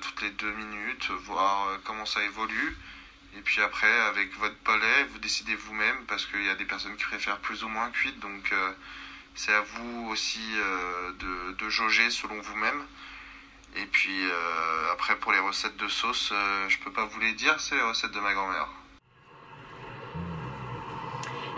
toutes 0.00 0.22
les 0.22 0.30
2 0.30 0.50
minutes, 0.52 1.10
voir 1.24 1.78
comment 1.84 2.06
ça 2.06 2.22
évolue. 2.22 2.76
Et 3.36 3.42
puis 3.42 3.60
après, 3.62 4.00
avec 4.02 4.36
votre 4.38 4.56
palais, 4.56 5.04
vous 5.12 5.18
décidez 5.18 5.54
vous-même, 5.54 6.04
parce 6.06 6.26
qu'il 6.26 6.44
y 6.44 6.48
a 6.48 6.54
des 6.54 6.64
personnes 6.64 6.96
qui 6.96 7.04
préfèrent 7.04 7.38
plus 7.38 7.62
ou 7.64 7.68
moins 7.68 7.90
cuite. 7.90 8.18
Donc 8.20 8.52
c'est 9.34 9.52
à 9.52 9.60
vous 9.60 10.08
aussi 10.10 10.40
de, 11.18 11.52
de 11.52 11.68
jauger 11.68 12.10
selon 12.10 12.40
vous-même. 12.40 12.82
Et 13.76 13.86
puis 13.86 14.24
euh, 14.24 14.92
après 14.92 15.16
pour 15.16 15.32
les 15.32 15.38
recettes 15.38 15.76
de 15.76 15.88
sauce, 15.88 16.30
euh, 16.32 16.68
je 16.68 16.78
peux 16.80 16.92
pas 16.92 17.04
vous 17.04 17.20
les 17.20 17.34
dire, 17.34 17.58
c'est 17.60 17.76
les 17.76 17.82
recettes 17.82 18.12
de 18.12 18.20
ma 18.20 18.34
grand-mère. 18.34 18.68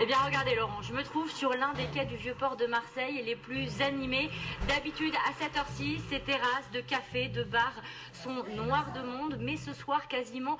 Eh 0.01 0.05
bien 0.05 0.17
regardez 0.17 0.55
Laurent, 0.55 0.81
je 0.81 0.93
me 0.93 1.03
trouve 1.03 1.29
sur 1.31 1.53
l'un 1.53 1.73
des 1.73 1.85
quais 1.87 2.05
du 2.05 2.15
vieux 2.15 2.35
port 2.35 2.55
de 2.55 2.65
Marseille 2.65 3.21
les 3.23 3.35
plus 3.35 3.81
animés. 3.81 4.29
D'habitude 4.67 5.15
à 5.27 5.33
cette 5.39 5.55
heure-ci, 5.57 6.01
ces 6.09 6.19
terrasses 6.19 6.69
de 6.71 6.81
cafés, 6.81 7.29
de 7.29 7.43
bars 7.43 7.81
sont 8.11 8.43
noires 8.55 8.91
de 8.93 9.01
monde, 9.01 9.37
mais 9.39 9.55
ce 9.55 9.73
soir 9.73 10.07
quasiment 10.07 10.57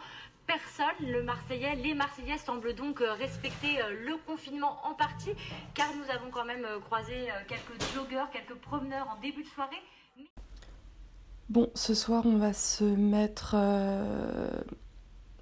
personne. 0.48 0.86
Le 1.02 1.24
Marseillais, 1.24 1.76
les 1.76 1.94
Marseillais 1.94 2.38
semblent 2.38 2.74
donc 2.74 3.02
euh, 3.02 3.14
respecter 3.14 3.80
le 4.06 4.18
confinement 4.26 4.80
en 4.86 4.94
partie, 4.94 5.34
car 5.74 5.88
nous 5.96 6.10
avons 6.10 6.30
quand 6.32 6.46
même 6.46 6.68
croisé 6.86 7.28
quelques 7.48 7.82
joggeurs, 7.94 8.30
quelques 8.32 8.56
promeneurs 8.56 9.08
en 9.10 9.20
début 9.20 9.44
de 9.44 9.50
soirée. 9.50 9.82
Bon, 11.54 11.70
ce 11.76 11.94
soir, 11.94 12.24
on 12.26 12.38
va 12.38 12.52
se 12.52 12.84
mettre 12.84 13.54
euh, 13.56 14.50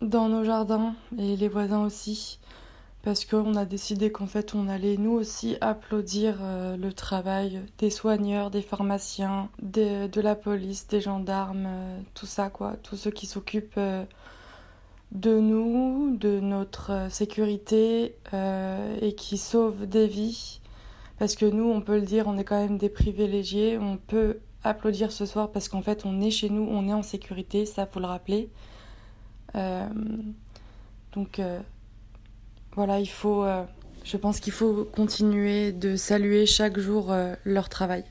dans 0.01 0.27
nos 0.27 0.43
jardins 0.43 0.93
et 1.17 1.37
les 1.37 1.47
voisins 1.47 1.85
aussi. 1.85 2.37
Parce 3.01 3.23
qu'on 3.23 3.55
a 3.55 3.63
décidé 3.63 4.11
qu'en 4.11 4.27
fait, 4.27 4.53
on 4.53 4.67
allait 4.67 4.97
nous 4.97 5.13
aussi 5.13 5.55
applaudir 5.61 6.39
euh, 6.41 6.75
le 6.75 6.91
travail 6.91 7.61
des 7.77 7.89
soigneurs, 7.89 8.51
des 8.51 8.61
pharmaciens, 8.61 9.47
de 9.61 10.19
la 10.19 10.35
police, 10.35 10.85
des 10.85 10.99
gendarmes, 10.99 11.67
euh, 11.67 11.99
tout 12.13 12.25
ça, 12.25 12.49
quoi. 12.49 12.75
Tous 12.83 12.97
ceux 12.97 13.11
qui 13.11 13.25
s'occupent 13.25 13.79
de 15.13 15.39
nous, 15.39 16.17
de 16.17 16.41
notre 16.41 17.07
sécurité 17.09 18.17
et 18.33 19.15
qui 19.15 19.37
sauvent 19.37 19.85
des 19.85 20.07
vies. 20.07 20.59
Parce 21.19 21.35
que 21.35 21.45
nous, 21.45 21.69
on 21.71 21.79
peut 21.79 21.95
le 21.95 22.05
dire, 22.05 22.27
on 22.27 22.37
est 22.37 22.43
quand 22.43 22.59
même 22.59 22.77
des 22.77 22.89
privilégiés. 22.89 23.77
On 23.77 23.95
peut 23.95 24.39
applaudir 24.63 25.11
ce 25.11 25.25
soir 25.25 25.51
parce 25.51 25.69
qu'en 25.69 25.81
fait 25.81 26.05
on 26.05 26.21
est 26.21 26.31
chez 26.31 26.49
nous, 26.49 26.67
on 26.69 26.87
est 26.87 26.93
en 26.93 27.03
sécurité, 27.03 27.65
ça 27.65 27.85
faut 27.85 27.99
le 27.99 28.05
rappeler. 28.05 28.49
Euh, 29.55 29.87
donc 31.13 31.39
euh, 31.39 31.59
voilà, 32.75 32.99
il 32.99 33.09
faut, 33.09 33.43
euh, 33.43 33.63
je 34.03 34.17
pense 34.17 34.39
qu'il 34.39 34.53
faut 34.53 34.85
continuer 34.85 35.71
de 35.71 35.95
saluer 35.95 36.45
chaque 36.45 36.79
jour 36.79 37.13
leur 37.43 37.69
travail. 37.69 38.03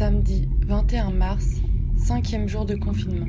Samedi 0.00 0.48
21 0.66 1.10
mars, 1.10 1.44
cinquième 1.98 2.48
jour 2.48 2.64
de 2.64 2.74
confinement. 2.74 3.26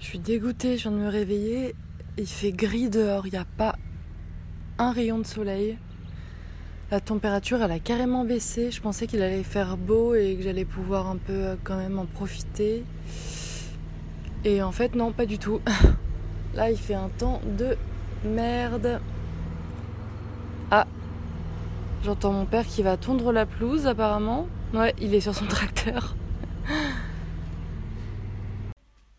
Je 0.00 0.06
suis 0.06 0.18
dégoûtée, 0.18 0.78
je 0.78 0.88
viens 0.88 0.92
de 0.92 0.96
me 0.96 1.08
réveiller. 1.08 1.74
Il 2.16 2.26
fait 2.26 2.52
gris 2.52 2.88
dehors, 2.88 3.26
il 3.26 3.32
n'y 3.32 3.38
a 3.38 3.44
pas 3.44 3.76
un 4.78 4.92
rayon 4.92 5.18
de 5.18 5.26
soleil. 5.26 5.76
La 6.90 7.00
température, 7.00 7.62
elle 7.62 7.72
a 7.72 7.78
carrément 7.78 8.24
baissé. 8.24 8.70
Je 8.70 8.80
pensais 8.80 9.06
qu'il 9.06 9.20
allait 9.20 9.42
faire 9.42 9.76
beau 9.76 10.14
et 10.14 10.34
que 10.34 10.44
j'allais 10.44 10.64
pouvoir 10.64 11.10
un 11.10 11.18
peu 11.18 11.58
quand 11.62 11.76
même 11.76 11.98
en 11.98 12.06
profiter. 12.06 12.84
Et 14.44 14.62
en 14.62 14.72
fait, 14.72 14.94
non, 14.94 15.12
pas 15.12 15.26
du 15.26 15.38
tout. 15.38 15.60
Là, 16.54 16.70
il 16.70 16.76
fait 16.76 16.94
un 16.94 17.08
temps 17.08 17.40
de 17.46 17.76
merde. 18.24 19.00
Ah, 20.70 20.86
j'entends 22.04 22.32
mon 22.32 22.46
père 22.46 22.66
qui 22.66 22.82
va 22.82 22.96
tondre 22.96 23.32
la 23.32 23.46
pelouse 23.46 23.86
apparemment. 23.86 24.48
Ouais, 24.74 24.94
il 25.00 25.14
est 25.14 25.20
sur 25.20 25.34
son 25.34 25.46
tracteur. 25.48 26.16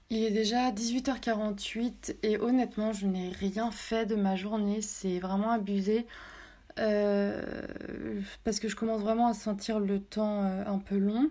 Il 0.10 0.24
est 0.24 0.32
déjà 0.32 0.72
18h48 0.72 2.18
et 2.22 2.38
honnêtement, 2.38 2.94
je 2.94 3.08
n'ai 3.08 3.30
rien 3.30 3.72
fait 3.72 4.06
de 4.06 4.16
ma 4.16 4.36
journée. 4.36 4.82
C'est 4.82 5.20
vraiment 5.20 5.52
abusé. 5.52 6.06
Euh, 6.80 7.62
parce 8.44 8.60
que 8.60 8.68
je 8.68 8.76
commence 8.76 9.02
vraiment 9.02 9.28
à 9.28 9.34
sentir 9.34 9.80
le 9.80 10.00
temps 10.00 10.44
euh, 10.44 10.64
un 10.68 10.80
peu 10.80 10.98
long. 10.98 11.30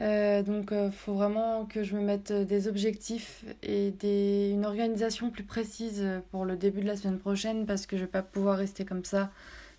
Euh, 0.00 0.42
donc 0.42 0.68
il 0.70 0.76
euh, 0.76 0.90
faut 0.90 1.14
vraiment 1.14 1.66
que 1.66 1.82
je 1.82 1.94
me 1.94 2.00
mette 2.00 2.32
des 2.32 2.66
objectifs 2.66 3.44
et 3.62 3.90
des, 3.90 4.50
une 4.52 4.64
organisation 4.64 5.30
plus 5.30 5.44
précise 5.44 6.04
pour 6.30 6.44
le 6.44 6.56
début 6.56 6.80
de 6.80 6.86
la 6.86 6.96
semaine 6.96 7.18
prochaine 7.18 7.66
parce 7.66 7.86
que 7.86 7.96
je 7.96 8.02
vais 8.02 8.10
pas 8.10 8.22
pouvoir 8.22 8.56
rester 8.56 8.84
comme 8.84 9.04
ça. 9.04 9.30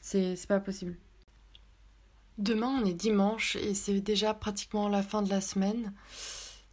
C'est 0.02 0.36
pas 0.47 0.60
possible. 0.60 0.95
Demain 2.38 2.80
on 2.82 2.86
est 2.86 2.93
dimanche 2.93 3.56
et 3.56 3.73
c'est 3.73 3.99
déjà 4.02 4.34
pratiquement 4.34 4.88
la 4.89 5.04
fin 5.04 5.21
de 5.21 5.30
la 5.30 5.41
semaine. 5.41 5.93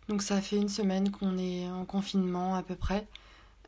Donc 0.09 0.22
ça 0.22 0.40
fait 0.40 0.57
une 0.57 0.68
semaine 0.68 1.11
qu'on 1.11 1.38
est 1.38 1.68
en 1.68 1.85
confinement 1.85 2.55
à 2.55 2.62
peu 2.62 2.74
près. 2.74 3.07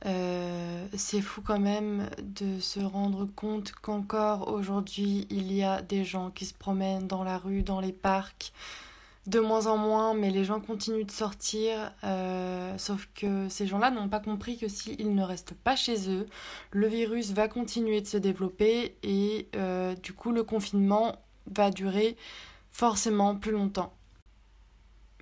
Euh, 0.04 0.86
c'est 0.96 1.20
fou 1.20 1.42
quand 1.42 1.60
même 1.60 2.08
de 2.20 2.58
se 2.58 2.80
rendre 2.80 3.26
compte 3.36 3.70
qu'encore 3.70 4.48
aujourd'hui 4.48 5.28
il 5.30 5.52
y 5.52 5.62
a 5.62 5.80
des 5.80 6.04
gens 6.04 6.30
qui 6.30 6.44
se 6.44 6.54
promènent 6.54 7.06
dans 7.06 7.22
la 7.22 7.38
rue, 7.38 7.62
dans 7.62 7.80
les 7.80 7.92
parcs, 7.92 8.52
de 9.26 9.38
moins 9.38 9.66
en 9.66 9.76
moins, 9.76 10.14
mais 10.14 10.30
les 10.30 10.44
gens 10.44 10.60
continuent 10.60 11.04
de 11.04 11.10
sortir. 11.10 11.92
Euh, 12.04 12.76
sauf 12.78 13.08
que 13.14 13.48
ces 13.48 13.66
gens-là 13.66 13.90
n'ont 13.90 14.08
pas 14.08 14.20
compris 14.20 14.58
que 14.58 14.68
s'ils 14.68 15.14
ne 15.14 15.22
restent 15.22 15.54
pas 15.54 15.76
chez 15.76 16.10
eux, 16.10 16.26
le 16.72 16.86
virus 16.88 17.30
va 17.30 17.48
continuer 17.48 18.00
de 18.00 18.06
se 18.06 18.16
développer 18.16 18.96
et 19.02 19.48
euh, 19.54 19.94
du 19.94 20.12
coup 20.12 20.32
le 20.32 20.42
confinement 20.42 21.16
va 21.46 21.70
durer 21.70 22.16
forcément 22.70 23.36
plus 23.36 23.52
longtemps. 23.52 23.92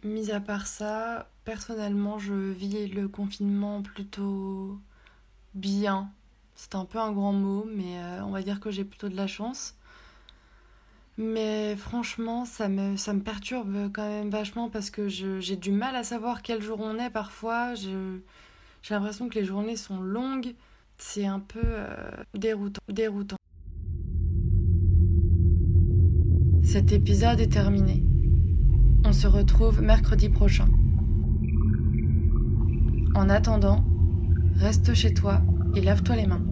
Mis 0.02 0.30
à 0.30 0.40
part 0.40 0.66
ça, 0.66 1.28
personnellement, 1.44 2.18
je 2.18 2.32
vis 2.32 2.88
le 2.88 3.06
confinement 3.06 3.82
plutôt 3.82 4.78
bien. 5.52 6.10
C'est 6.54 6.74
un 6.74 6.86
peu 6.86 6.98
un 6.98 7.12
grand 7.12 7.32
mot, 7.32 7.66
mais 7.66 7.98
euh, 7.98 8.24
on 8.24 8.30
va 8.30 8.42
dire 8.42 8.60
que 8.60 8.70
j'ai 8.70 8.84
plutôt 8.84 9.10
de 9.10 9.16
la 9.16 9.26
chance. 9.26 9.74
Mais 11.20 11.76
franchement, 11.76 12.46
ça 12.46 12.70
me, 12.70 12.96
ça 12.96 13.12
me 13.12 13.20
perturbe 13.20 13.90
quand 13.92 14.08
même 14.08 14.30
vachement 14.30 14.70
parce 14.70 14.88
que 14.88 15.06
j'ai 15.08 15.56
du 15.56 15.70
mal 15.70 15.94
à 15.94 16.02
savoir 16.02 16.40
quel 16.40 16.62
jour 16.62 16.80
on 16.80 16.98
est 16.98 17.10
parfois. 17.10 17.74
J'ai 17.74 17.90
l'impression 18.88 19.28
que 19.28 19.34
les 19.34 19.44
journées 19.44 19.76
sont 19.76 20.00
longues. 20.00 20.54
C'est 20.96 21.26
un 21.26 21.40
peu 21.40 21.60
euh, 21.62 22.10
déroutant, 22.32 22.80
déroutant. 22.88 23.36
Cet 26.62 26.92
épisode 26.92 27.38
est 27.40 27.52
terminé. 27.52 28.02
On 29.04 29.12
se 29.12 29.26
retrouve 29.26 29.82
mercredi 29.82 30.30
prochain. 30.30 30.68
En 33.14 33.28
attendant, 33.28 33.84
reste 34.56 34.94
chez 34.94 35.12
toi 35.12 35.42
et 35.74 35.82
lave-toi 35.82 36.16
les 36.16 36.26
mains. 36.26 36.42